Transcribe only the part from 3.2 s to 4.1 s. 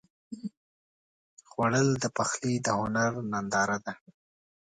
ننداره ده